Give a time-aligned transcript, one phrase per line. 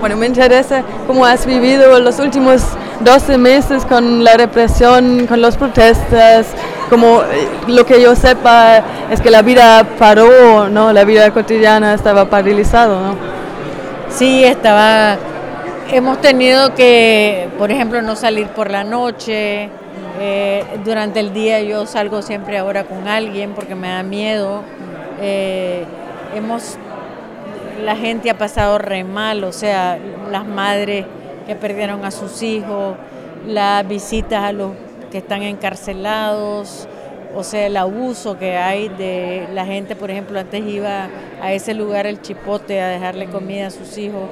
[0.00, 2.62] Bueno, me interesa cómo has vivido los últimos
[3.00, 6.46] 12 meses con la represión, con las protestas,
[6.88, 10.92] como eh, lo que yo sepa es que la vida paró, ¿no?
[10.92, 13.14] La vida cotidiana estaba paralizado, ¿no?
[14.08, 15.18] Sí, estaba
[15.92, 19.68] hemos tenido que, por ejemplo, no salir por la noche.
[20.18, 24.62] Eh, durante el día yo salgo siempre ahora con alguien porque me da miedo.
[25.20, 25.84] Eh,
[26.34, 26.78] hemos
[27.80, 29.98] la gente ha pasado re mal, o sea,
[30.30, 31.06] las madres
[31.46, 32.96] que perdieron a sus hijos,
[33.46, 34.72] las visitas a los
[35.10, 36.88] que están encarcelados,
[37.34, 41.08] o sea, el abuso que hay de la gente, por ejemplo, antes iba
[41.40, 44.28] a ese lugar el chipote a dejarle comida a sus hijos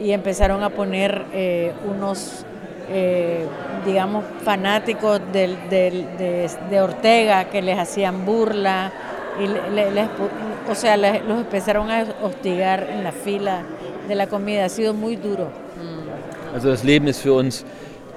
[0.00, 2.44] y empezaron a poner eh, unos,
[2.90, 3.46] eh,
[3.84, 8.92] digamos, fanáticos de, Ortega que les hacían burla,
[9.40, 13.62] y o sea, los empezaron a hostigar en la fila
[14.06, 14.64] de la comida.
[14.64, 15.48] Ha sido muy duro.
[16.54, 17.64] Also das Leben ist für uns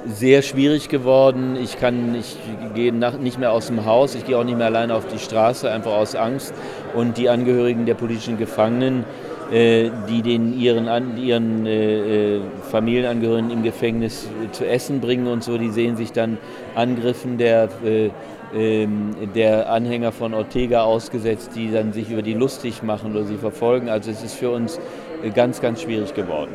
[0.06, 1.58] sehr schwierig geworden.
[1.62, 2.38] Ich kann, ich
[2.74, 5.70] gehe nicht mehr aus dem Haus, ich gehe auch nicht mehr alleine auf die Straße,
[5.70, 6.54] einfach aus Angst.
[6.94, 9.06] Und die Angehörigen der politischen Gefangenen,
[9.52, 15.58] äh, die den ihren, ihren äh, äh, Familienangehörigen im Gefängnis zu essen bringen und so,
[15.58, 16.38] die sehen sich dann
[16.76, 17.70] Angriffen der
[18.54, 23.38] ähm, der Anhänger von Ortega ausgesetzt, die dann sich über die lustig machen oder sie
[23.38, 23.88] verfolgen.
[23.88, 24.78] Also es ist für uns
[25.34, 26.52] ganz, ganz schwierig geworden.